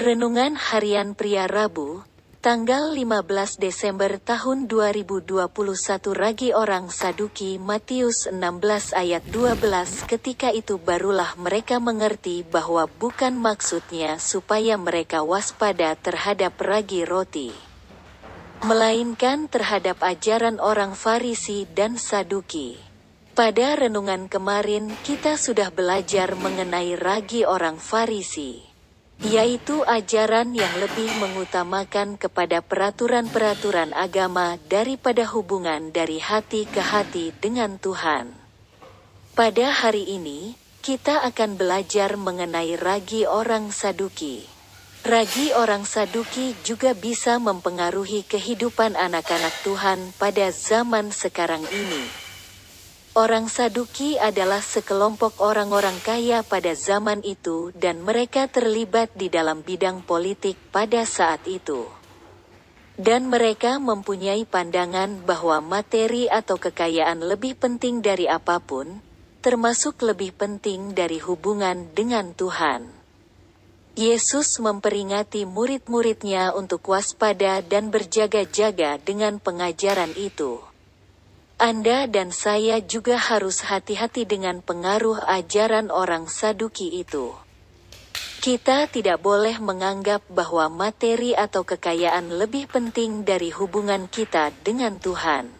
Renungan 0.00 0.56
Harian 0.56 1.12
Pria 1.12 1.44
Rabu, 1.44 2.08
tanggal 2.40 2.96
15 2.96 3.60
Desember 3.60 4.16
tahun 4.16 4.64
2021 4.64 5.28
Ragi 6.16 6.56
orang 6.56 6.88
Saduki 6.88 7.60
Matius 7.60 8.24
16 8.24 8.96
ayat 8.96 9.20
12 9.28 9.60
Ketika 10.08 10.56
itu 10.56 10.80
barulah 10.80 11.36
mereka 11.36 11.76
mengerti 11.84 12.48
bahwa 12.48 12.88
bukan 12.88 13.36
maksudnya 13.36 14.16
supaya 14.16 14.80
mereka 14.80 15.20
waspada 15.20 15.92
terhadap 16.00 16.56
ragi 16.56 17.04
roti. 17.04 17.52
Melainkan 18.64 19.52
terhadap 19.52 20.00
ajaran 20.00 20.64
orang 20.64 20.96
Farisi 20.96 21.68
dan 21.76 22.00
Saduki. 22.00 22.80
Pada 23.36 23.76
renungan 23.76 24.32
kemarin 24.32 24.96
kita 25.04 25.36
sudah 25.36 25.68
belajar 25.68 26.32
mengenai 26.40 26.96
ragi 26.96 27.44
orang 27.44 27.76
Farisi 27.76 28.69
yaitu 29.20 29.84
ajaran 29.84 30.56
yang 30.56 30.72
lebih 30.80 31.12
mengutamakan 31.20 32.16
kepada 32.16 32.64
peraturan-peraturan 32.64 33.92
agama 33.92 34.56
daripada 34.72 35.28
hubungan 35.28 35.92
dari 35.92 36.16
hati 36.24 36.64
ke 36.64 36.80
hati 36.80 37.36
dengan 37.36 37.76
Tuhan. 37.76 38.32
Pada 39.36 39.72
hari 39.72 40.08
ini, 40.08 40.56
kita 40.80 41.20
akan 41.28 41.60
belajar 41.60 42.16
mengenai 42.16 42.80
ragi 42.80 43.28
orang 43.28 43.68
Saduki. 43.68 44.48
Ragi 45.04 45.52
orang 45.52 45.84
Saduki 45.84 46.56
juga 46.64 46.96
bisa 46.96 47.36
mempengaruhi 47.36 48.24
kehidupan 48.24 48.96
anak-anak 48.96 49.52
Tuhan 49.64 50.16
pada 50.16 50.48
zaman 50.48 51.12
sekarang 51.12 51.64
ini. 51.68 52.29
Orang 53.10 53.50
Saduki 53.50 54.14
adalah 54.22 54.62
sekelompok 54.62 55.42
orang-orang 55.42 55.98
kaya 55.98 56.46
pada 56.46 56.78
zaman 56.78 57.26
itu 57.26 57.74
dan 57.74 58.06
mereka 58.06 58.46
terlibat 58.46 59.10
di 59.18 59.26
dalam 59.26 59.66
bidang 59.66 60.06
politik 60.06 60.54
pada 60.70 61.02
saat 61.02 61.42
itu. 61.50 61.90
Dan 62.94 63.26
mereka 63.26 63.82
mempunyai 63.82 64.46
pandangan 64.46 65.26
bahwa 65.26 65.58
materi 65.58 66.30
atau 66.30 66.54
kekayaan 66.54 67.26
lebih 67.26 67.58
penting 67.58 67.98
dari 67.98 68.30
apa 68.30 68.62
pun, 68.62 69.02
termasuk 69.42 69.98
lebih 70.06 70.30
penting 70.30 70.94
dari 70.94 71.18
hubungan 71.18 71.90
dengan 71.90 72.30
Tuhan. 72.30 72.94
Yesus 73.98 74.62
memperingati 74.62 75.50
murid-muridnya 75.50 76.54
untuk 76.54 76.86
waspada 76.86 77.58
dan 77.58 77.90
berjaga-jaga 77.90 79.02
dengan 79.02 79.42
pengajaran 79.42 80.14
itu. 80.14 80.69
Anda 81.60 82.08
dan 82.08 82.32
saya 82.32 82.80
juga 82.80 83.20
harus 83.20 83.60
hati-hati 83.68 84.24
dengan 84.24 84.64
pengaruh 84.64 85.28
ajaran 85.28 85.92
orang 85.92 86.24
Saduki 86.24 86.88
itu. 87.04 87.36
Kita 88.40 88.88
tidak 88.88 89.20
boleh 89.20 89.60
menganggap 89.60 90.24
bahwa 90.32 90.72
materi 90.72 91.36
atau 91.36 91.60
kekayaan 91.60 92.32
lebih 92.40 92.64
penting 92.64 93.28
dari 93.28 93.52
hubungan 93.52 94.08
kita 94.08 94.56
dengan 94.64 94.96
Tuhan. 94.96 95.52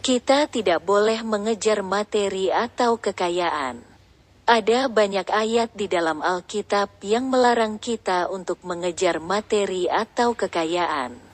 Kita 0.00 0.48
tidak 0.48 0.80
boleh 0.80 1.20
mengejar 1.20 1.84
materi 1.84 2.48
atau 2.48 2.96
kekayaan. 2.96 3.84
Ada 4.48 4.88
banyak 4.88 5.28
ayat 5.28 5.76
di 5.76 5.84
dalam 5.84 6.24
Alkitab 6.24 7.04
yang 7.04 7.28
melarang 7.28 7.76
kita 7.76 8.32
untuk 8.32 8.64
mengejar 8.64 9.20
materi 9.20 9.84
atau 9.84 10.32
kekayaan. 10.32 11.33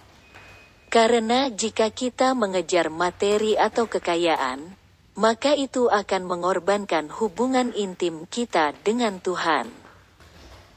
Karena 0.91 1.47
jika 1.47 1.95
kita 1.95 2.35
mengejar 2.35 2.91
materi 2.91 3.55
atau 3.55 3.87
kekayaan, 3.87 4.75
maka 5.15 5.55
itu 5.55 5.87
akan 5.87 6.27
mengorbankan 6.27 7.07
hubungan 7.15 7.71
intim 7.79 8.27
kita 8.27 8.75
dengan 8.83 9.23
Tuhan. 9.23 9.71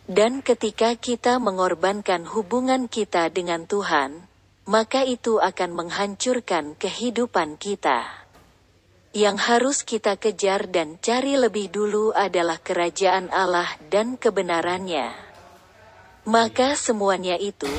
Dan 0.05 0.45
ketika 0.45 0.93
kita 0.93 1.41
mengorbankan 1.41 2.29
hubungan 2.29 2.85
kita 2.85 3.33
dengan 3.33 3.65
Tuhan, 3.65 4.29
maka 4.69 5.01
itu 5.01 5.41
akan 5.41 5.81
menghancurkan 5.81 6.77
kehidupan 6.77 7.57
kita. 7.57 8.05
Yang 9.17 9.37
harus 9.49 9.77
kita 9.81 10.13
kejar 10.21 10.69
dan 10.69 11.01
cari 11.01 11.41
lebih 11.41 11.73
dulu 11.73 12.13
adalah 12.13 12.61
kerajaan 12.61 13.33
Allah 13.33 13.69
dan 13.89 14.21
kebenarannya. 14.21 15.09
Maka 16.29 16.77
semuanya 16.77 17.33
itu, 17.41 17.69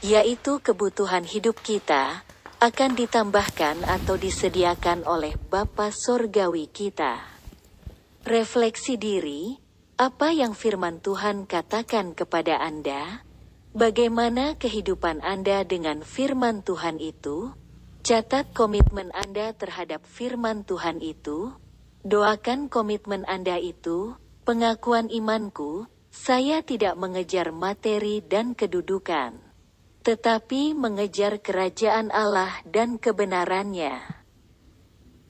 yaitu 0.00 0.64
kebutuhan 0.64 1.28
hidup 1.28 1.60
kita, 1.60 2.24
akan 2.60 2.92
ditambahkan 2.92 3.84
atau 3.84 4.16
disediakan 4.20 5.04
oleh 5.04 5.36
Bapa 5.36 5.92
Sorgawi 5.92 6.68
kita. 6.68 7.20
Refleksi 8.24 9.00
diri, 9.00 9.56
apa 9.96 10.32
yang 10.32 10.52
firman 10.52 11.00
Tuhan 11.00 11.48
katakan 11.48 12.12
kepada 12.12 12.60
Anda? 12.60 13.24
Bagaimana 13.72 14.60
kehidupan 14.60 15.24
Anda 15.24 15.64
dengan 15.64 16.04
firman 16.04 16.64
Tuhan 16.64 17.00
itu? 17.00 17.52
Catat 18.00 18.56
komitmen 18.56 19.12
Anda 19.12 19.52
terhadap 19.52 20.04
firman 20.04 20.64
Tuhan 20.64 21.04
itu. 21.04 21.52
Doakan 22.04 22.72
komitmen 22.72 23.28
Anda 23.28 23.60
itu, 23.60 24.16
pengakuan 24.48 25.12
imanku, 25.12 25.84
saya 26.08 26.64
tidak 26.64 26.96
mengejar 26.96 27.52
materi 27.52 28.24
dan 28.24 28.56
kedudukan 28.56 29.49
tetapi 30.00 30.72
mengejar 30.72 31.40
kerajaan 31.40 32.08
Allah 32.12 32.60
dan 32.64 32.96
kebenarannya. 32.96 34.19